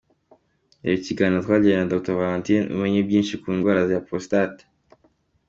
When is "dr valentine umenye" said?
1.93-2.99